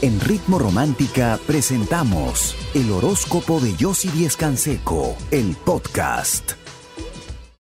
[0.00, 6.52] En Ritmo Romántica presentamos el horóscopo de Yossi Díez Canseco, el podcast.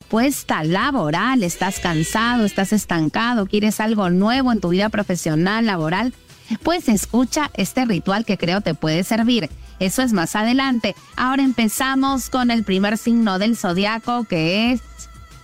[0.08, 6.16] Puesta laboral, estás cansado, estás estancado, quieres algo nuevo en tu vida profesional, laboral,
[6.64, 9.52] pues escucha este ritual que creo te puede servir.
[9.80, 10.96] Eso es más adelante.
[11.16, 14.82] Ahora empezamos con el primer signo del zodiaco que es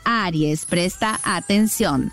[0.04, 0.66] Aries.
[0.66, 2.12] Presta atención.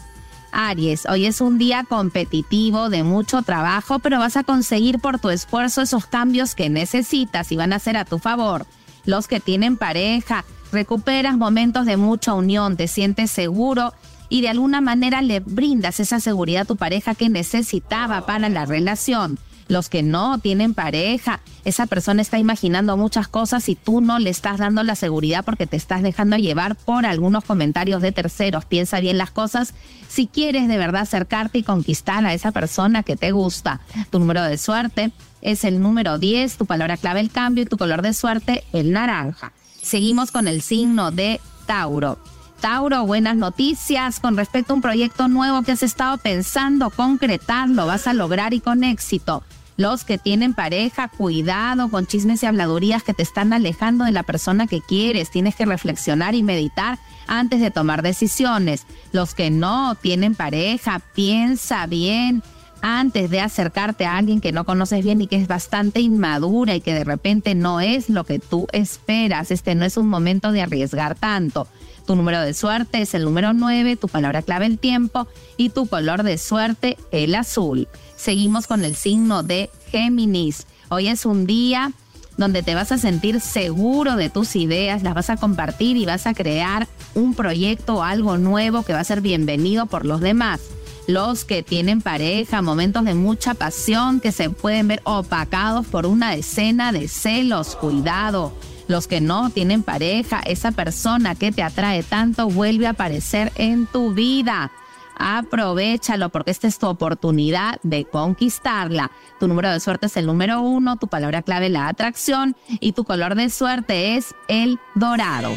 [0.52, 5.30] Aries, hoy es un día competitivo de mucho trabajo, pero vas a conseguir por tu
[5.30, 8.66] esfuerzo esos cambios que necesitas y van a ser a tu favor.
[9.04, 13.94] Los que tienen pareja, recuperas momentos de mucha unión, te sientes seguro
[14.28, 18.66] y de alguna manera le brindas esa seguridad a tu pareja que necesitaba para la
[18.66, 21.40] relación los que no tienen pareja.
[21.64, 25.66] Esa persona está imaginando muchas cosas y tú no le estás dando la seguridad porque
[25.66, 28.64] te estás dejando llevar por algunos comentarios de terceros.
[28.64, 29.74] Piensa bien las cosas
[30.08, 33.80] si quieres de verdad acercarte y conquistar a esa persona que te gusta.
[34.10, 35.12] Tu número de suerte
[35.42, 38.92] es el número 10, tu palabra clave el cambio y tu color de suerte el
[38.92, 39.52] naranja.
[39.82, 42.18] Seguimos con el signo de Tauro.
[42.60, 48.08] Tauro, buenas noticias con respecto a un proyecto nuevo que has estado pensando concretarlo, vas
[48.08, 49.44] a lograr y con éxito.
[49.78, 54.24] Los que tienen pareja, cuidado con chismes y habladurías que te están alejando de la
[54.24, 55.30] persona que quieres.
[55.30, 56.98] Tienes que reflexionar y meditar
[57.28, 58.86] antes de tomar decisiones.
[59.12, 62.42] Los que no tienen pareja, piensa bien
[62.82, 66.80] antes de acercarte a alguien que no conoces bien y que es bastante inmadura y
[66.80, 69.50] que de repente no es lo que tú esperas.
[69.50, 71.68] Este no es un momento de arriesgar tanto.
[72.06, 75.86] Tu número de suerte es el número 9, tu palabra clave el tiempo y tu
[75.86, 77.86] color de suerte el azul.
[78.16, 80.66] Seguimos con el signo de Géminis.
[80.88, 81.92] Hoy es un día
[82.38, 86.26] donde te vas a sentir seguro de tus ideas, las vas a compartir y vas
[86.26, 90.60] a crear un proyecto o algo nuevo que va a ser bienvenido por los demás.
[91.08, 96.34] Los que tienen pareja, momentos de mucha pasión que se pueden ver opacados por una
[96.34, 98.52] escena de celos, cuidado
[98.88, 103.86] los que no tienen pareja, esa persona que te atrae tanto vuelve a aparecer en
[103.86, 104.70] tu vida.
[105.18, 109.10] Aprovechalo porque esta es tu oportunidad de conquistarla.
[109.40, 113.04] Tu número de suerte es el número uno, tu palabra clave la atracción y tu
[113.04, 115.50] color de suerte es el dorado.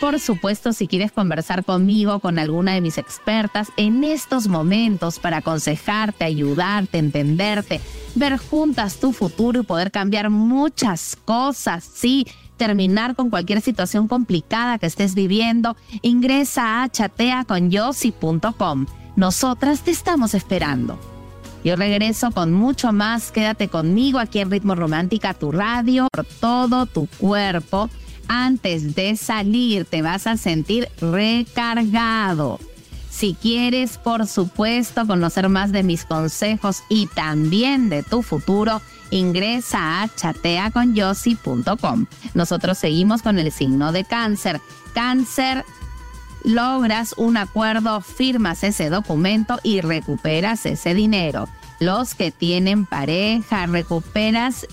[0.00, 5.38] Por supuesto, si quieres conversar conmigo, con alguna de mis expertas en estos momentos para
[5.38, 7.80] aconsejarte, ayudarte, entenderte,
[8.14, 12.26] ver juntas tu futuro y poder cambiar muchas cosas, sí
[12.56, 18.86] terminar con cualquier situación complicada que estés viviendo, ingresa a chateaconyossi.com.
[19.16, 20.98] Nosotras te estamos esperando.
[21.64, 23.30] Yo regreso con mucho más.
[23.30, 27.88] Quédate conmigo aquí en Ritmo Romántica, tu radio, por todo tu cuerpo.
[28.28, 32.58] Antes de salir te vas a sentir recargado.
[33.10, 40.02] Si quieres, por supuesto, conocer más de mis consejos y también de tu futuro, ingresa
[40.02, 42.06] a chateaconyossi.com.
[42.34, 44.60] Nosotros seguimos con el signo de cáncer.
[44.94, 45.64] Cáncer
[46.44, 51.48] logras un acuerdo, firmas ese documento y recuperas ese dinero.
[51.80, 54.66] Los que tienen pareja, recuperas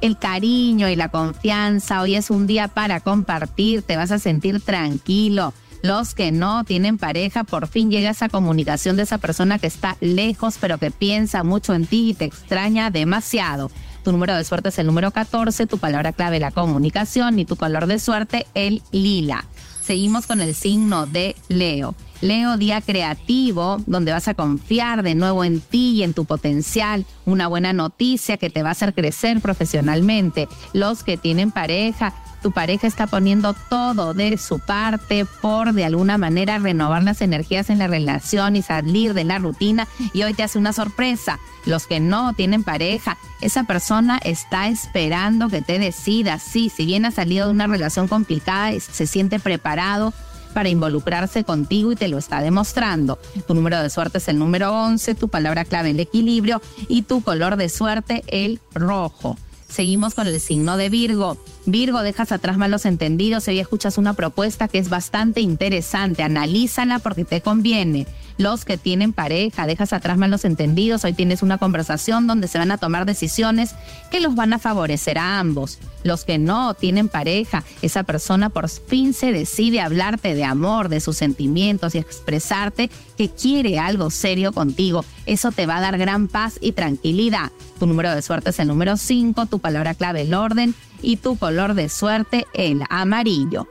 [0.00, 2.02] el cariño y la confianza.
[2.02, 5.52] Hoy es un día para compartir, te vas a sentir tranquilo
[5.86, 9.96] los que no tienen pareja, por fin llega esa comunicación de esa persona que está
[10.00, 13.70] lejos, pero que piensa mucho en ti y te extraña demasiado.
[14.02, 17.56] Tu número de suerte es el número 14, tu palabra clave la comunicación y tu
[17.56, 19.44] color de suerte el lila.
[19.86, 21.94] Seguimos con el signo de Leo.
[22.20, 27.06] Leo, día creativo, donde vas a confiar de nuevo en ti y en tu potencial.
[27.24, 30.48] Una buena noticia que te va a hacer crecer profesionalmente.
[30.72, 32.14] Los que tienen pareja,
[32.46, 37.70] tu pareja está poniendo todo de su parte por de alguna manera renovar las energías
[37.70, 41.40] en la relación y salir de la rutina y hoy te hace una sorpresa.
[41.64, 46.40] Los que no tienen pareja, esa persona está esperando que te decidas.
[46.40, 50.14] Sí, si bien ha salido de una relación complicada, se siente preparado
[50.54, 53.18] para involucrarse contigo y te lo está demostrando.
[53.48, 57.22] Tu número de suerte es el número 11, tu palabra clave el equilibrio y tu
[57.22, 59.36] color de suerte el rojo.
[59.68, 61.36] Seguimos con el signo de Virgo.
[61.66, 66.22] Virgo, dejas atrás malos entendidos y hoy escuchas una propuesta que es bastante interesante.
[66.22, 68.06] Analízala porque te conviene.
[68.38, 71.04] Los que tienen pareja, dejas atrás malos entendidos.
[71.04, 73.74] Hoy tienes una conversación donde se van a tomar decisiones
[74.10, 75.78] que los van a favorecer a ambos.
[76.04, 81.00] Los que no tienen pareja, esa persona por fin se decide hablarte de amor, de
[81.00, 85.04] sus sentimientos y expresarte que quiere algo serio contigo.
[85.24, 87.50] Eso te va a dar gran paz y tranquilidad.
[87.78, 91.38] Tu número de suerte es el número 5, tu palabra clave el orden y tu
[91.38, 93.66] color de suerte el amarillo.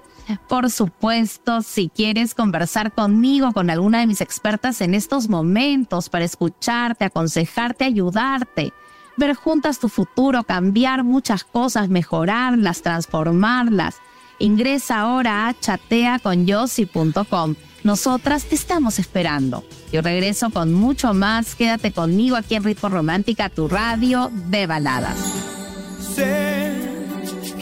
[0.48, 6.26] Por supuesto, si quieres conversar conmigo, con alguna de mis expertas en estos momentos para
[6.26, 8.74] escucharte, aconsejarte, ayudarte,
[9.18, 13.98] ver juntas tu futuro, cambiar muchas cosas, mejorarlas, transformarlas.
[14.40, 17.56] Ingresa ahora a chateaconyossi.com.
[17.84, 19.64] Nosotras te estamos esperando.
[19.92, 21.56] Yo regreso con mucho más.
[21.56, 25.18] Quédate conmigo aquí en Ritmo Romántica, tu radio de baladas.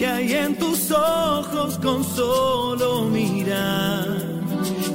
[0.03, 4.17] Que hay en tus ojos con solo mirar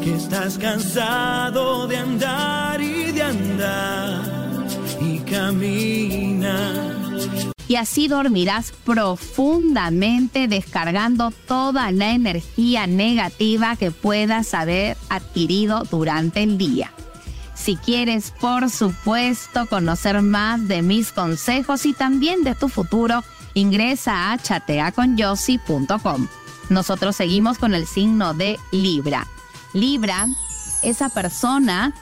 [0.05, 4.67] que estás cansado de andar y de andar
[5.01, 6.95] y camina
[7.67, 16.59] y así dormirás profundamente descargando toda la energía negativa que puedas haber adquirido durante el
[16.59, 16.93] día.
[17.55, 23.25] Si quieres, por supuesto, conocer más de mis consejos y también de tu futuro,
[23.59, 26.29] ingresa a chateaconyossi.com.
[26.71, 29.27] Nosotros seguimos con el signo de Libra.
[29.73, 30.27] Libra,
[30.83, 31.95] esa persona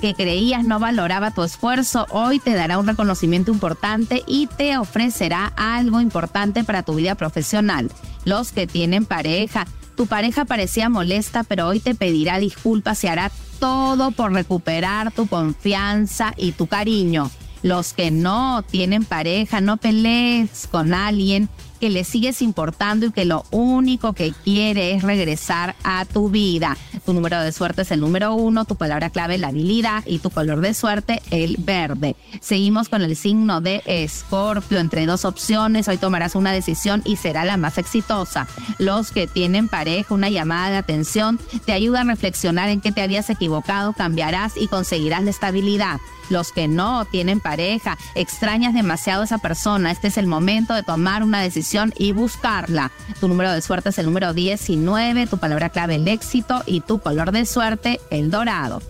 [0.00, 5.52] que creías no valoraba tu esfuerzo, hoy te dará un reconocimiento importante y te ofrecerá
[5.56, 7.90] algo importante para tu vida profesional.
[8.24, 9.66] Los que tienen pareja,
[9.96, 13.30] tu pareja parecía molesta, pero hoy te pedirá disculpas y hará
[13.60, 17.30] todo por recuperar tu confianza y tu cariño.
[17.62, 21.48] Los que no tienen pareja, no pelees con alguien
[21.82, 26.76] que le sigues importando y que lo único que quiere es regresar a tu vida.
[27.04, 30.30] Tu número de suerte es el número uno, tu palabra clave la habilidad y tu
[30.30, 32.14] color de suerte el verde.
[32.40, 34.78] Seguimos con el signo de Escorpio.
[34.78, 38.46] Entre dos opciones, hoy tomarás una decisión y será la más exitosa.
[38.78, 43.02] Los que tienen pareja, una llamada de atención, te ayuda a reflexionar en qué te
[43.02, 45.98] habías equivocado, cambiarás y conseguirás la estabilidad
[46.30, 50.82] los que no tienen pareja, extrañas demasiado a esa persona, este es el momento de
[50.82, 52.90] tomar una decisión y buscarla.
[53.20, 56.98] Tu número de suerte es el número 19, tu palabra clave el éxito y tu
[56.98, 58.82] color de suerte el dorado.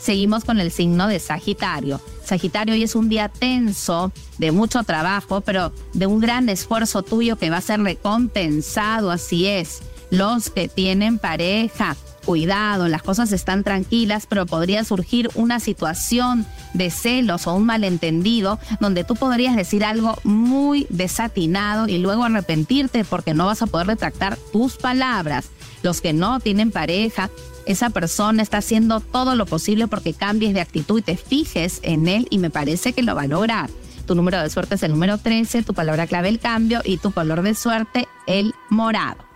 [0.00, 2.00] Seguimos con el signo de Sagitario.
[2.24, 7.36] Sagitario hoy es un día tenso, de mucho trabajo, pero de un gran esfuerzo tuyo
[7.36, 9.80] que va a ser recompensado, así es.
[10.10, 11.96] Los que tienen pareja,
[12.30, 18.60] cuidado, las cosas están tranquilas, pero podría surgir una situación de celos o un malentendido
[18.78, 23.88] donde tú podrías decir algo muy desatinado y luego arrepentirte porque no vas a poder
[23.88, 25.50] retractar tus palabras.
[25.82, 27.30] Los que no tienen pareja,
[27.66, 32.06] esa persona está haciendo todo lo posible porque cambies de actitud y te fijes en
[32.06, 33.70] él y me parece que lo va a lograr.
[34.06, 37.10] Tu número de suerte es el número 13, tu palabra clave el cambio y tu
[37.10, 39.29] color de suerte el morado.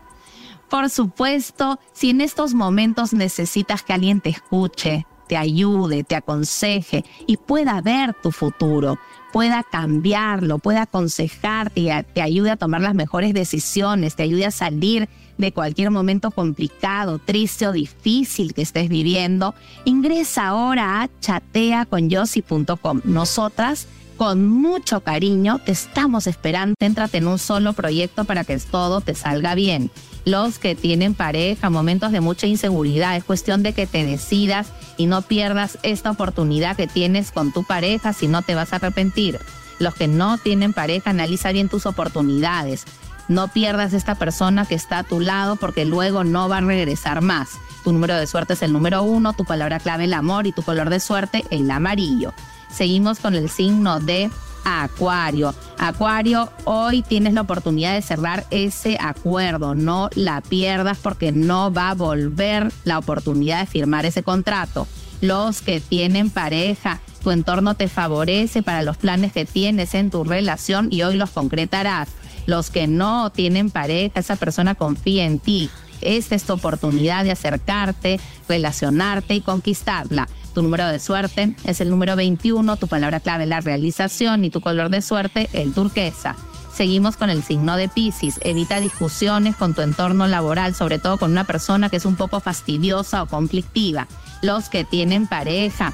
[0.75, 7.05] Por supuesto, si en estos momentos necesitas que alguien te escuche, te ayude, te aconseje
[7.29, 8.99] y pueda ver tu futuro,
[9.33, 15.09] pueda cambiarlo, pueda aconsejarte, te ayude a tomar las mejores decisiones, te ayude a salir
[15.39, 19.55] de cualquier momento complicado, triste o difícil que estés viviendo,
[19.85, 23.01] ingresa ahora a chateaconyossi.com.
[23.05, 23.87] Nosotras
[24.17, 26.75] con mucho cariño te estamos esperando.
[26.79, 29.91] Céntrate en un solo proyecto para que todo te salga bien.
[30.25, 35.07] Los que tienen pareja, momentos de mucha inseguridad, es cuestión de que te decidas y
[35.07, 39.39] no pierdas esta oportunidad que tienes con tu pareja si no te vas a arrepentir.
[39.79, 42.85] Los que no tienen pareja, analiza bien tus oportunidades.
[43.29, 47.21] No pierdas esta persona que está a tu lado porque luego no va a regresar
[47.21, 47.51] más.
[47.83, 50.63] Tu número de suerte es el número uno, tu palabra clave el amor y tu
[50.63, 52.33] color de suerte el amarillo.
[52.75, 54.31] Seguimos con el signo de
[54.65, 55.55] Acuario.
[55.79, 59.77] Acuario, hoy tienes la oportunidad de cerrar ese acuerdo.
[59.77, 64.89] No la pierdas porque no va a volver la oportunidad de firmar ese contrato.
[65.21, 70.25] Los que tienen pareja, tu entorno te favorece para los planes que tienes en tu
[70.25, 72.09] relación y hoy los concretarás.
[72.47, 75.71] Los que no tienen pareja, esa persona confía en ti.
[76.01, 80.29] Esta es tu oportunidad de acercarte, relacionarte y conquistarla.
[80.55, 84.61] Tu número de suerte es el número 21, tu palabra clave la realización y tu
[84.61, 86.37] color de suerte el turquesa.
[86.73, 88.39] Seguimos con el signo de Pisces.
[88.43, 92.39] Evita discusiones con tu entorno laboral, sobre todo con una persona que es un poco
[92.39, 94.07] fastidiosa o conflictiva.
[94.43, 95.93] Los que tienen pareja,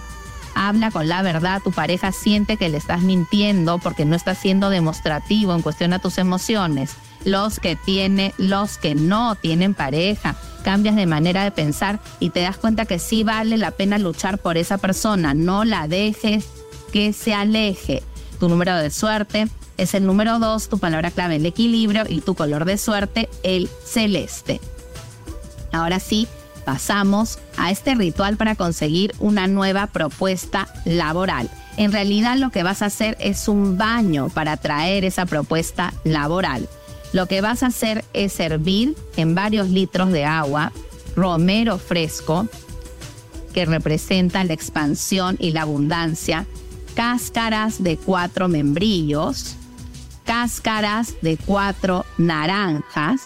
[0.55, 4.69] habla con la verdad, tu pareja siente que le estás mintiendo porque no estás siendo
[4.69, 6.97] demostrativo en cuestión a tus emociones.
[7.24, 12.40] Los que tienen, los que no tienen pareja, cambias de manera de pensar y te
[12.40, 15.34] das cuenta que sí vale la pena luchar por esa persona.
[15.34, 16.46] No la dejes
[16.92, 18.02] que se aleje.
[18.38, 22.34] Tu número de suerte es el número 2, tu palabra clave el equilibrio y tu
[22.34, 24.60] color de suerte el celeste.
[25.72, 26.26] Ahora sí,
[26.64, 31.50] pasamos a este ritual para conseguir una nueva propuesta laboral.
[31.76, 36.68] En realidad lo que vas a hacer es un baño para traer esa propuesta laboral.
[37.12, 40.73] Lo que vas a hacer es servir en varios litros de agua
[41.17, 42.47] romero fresco,
[43.52, 46.47] que representa la expansión y la abundancia.
[46.95, 49.57] cáscaras de cuatro membrillos,
[50.25, 53.23] cáscaras de cuatro naranjas,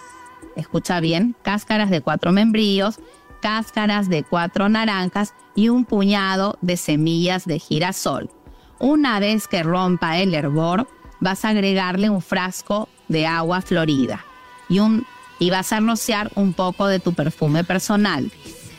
[0.55, 3.01] escucha bien, cáscaras de cuatro membrillos,
[3.41, 8.31] cáscaras de cuatro naranjas y un puñado de semillas de girasol.
[8.79, 10.89] Una vez que rompa el hervor,
[11.21, 14.25] vas a agregarle un frasco de agua florida
[14.69, 15.07] y, un,
[15.39, 18.31] y vas a rociar un poco de tu perfume personal.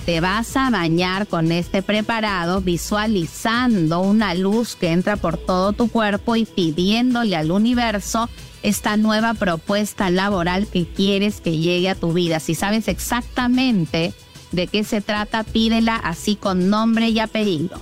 [0.05, 5.89] Te vas a bañar con este preparado visualizando una luz que entra por todo tu
[5.89, 8.29] cuerpo y pidiéndole al universo
[8.61, 12.39] esta nueva propuesta laboral que quieres que llegue a tu vida.
[12.39, 14.13] Si sabes exactamente
[14.51, 17.81] de qué se trata, pídela así con nombre y apellido.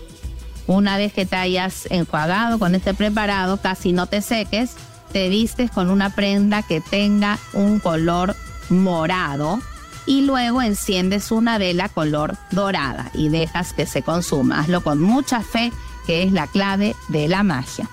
[0.66, 4.76] Una vez que te hayas enjuagado con este preparado, casi no te seques,
[5.12, 8.36] te vistes con una prenda que tenga un color
[8.70, 9.60] morado
[10.06, 14.60] y luego enciendes una vela color dorada y dejas que se consuma.
[14.60, 15.72] Hazlo con mucha fe,
[16.06, 17.88] que es la clave de la magia.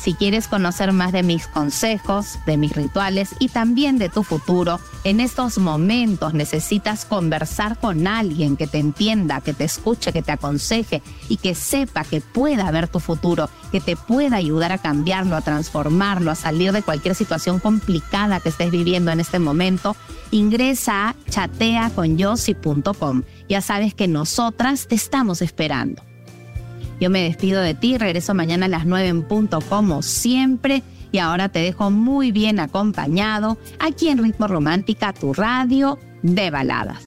[0.00, 4.80] Si quieres conocer más de mis consejos, de mis rituales y también de tu futuro,
[5.04, 10.32] en estos momentos necesitas conversar con alguien que te entienda, que te escuche, que te
[10.32, 15.36] aconseje y que sepa que pueda ver tu futuro, que te pueda ayudar a cambiarlo,
[15.36, 19.96] a transformarlo, a salir de cualquier situación complicada que estés viviendo en este momento.
[20.30, 23.24] Ingresa a chateaconyossi.com.
[23.50, 26.09] Ya sabes que nosotras te estamos esperando.
[27.00, 31.18] Yo me despido de ti, regreso mañana a las 9 en punto como siempre y
[31.18, 37.04] ahora te dejo muy bien acompañado aquí en Ritmo Romántica, tu radio de baladas.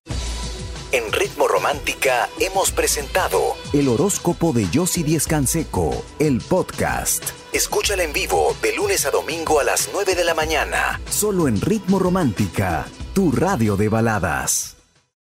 [0.91, 3.39] En Ritmo Romántica hemos presentado
[3.71, 7.23] el horóscopo de Yossi Díez Canseco, el podcast.
[7.51, 11.61] Escúchala en vivo de lunes a domingo a las 9 de la mañana, solo en
[11.61, 14.72] Ritmo Romántica, tu radio de baladas.